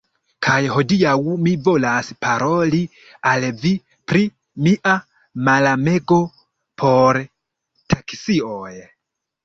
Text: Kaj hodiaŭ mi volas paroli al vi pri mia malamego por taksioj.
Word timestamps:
Kaj 0.45 0.53
hodiaŭ 0.75 1.11
mi 1.47 1.53
volas 1.67 2.09
paroli 2.27 2.81
al 3.33 3.47
vi 3.61 3.75
pri 4.13 4.25
mia 4.69 4.97
malamego 5.51 6.21
por 6.83 7.25
taksioj. 7.97 8.77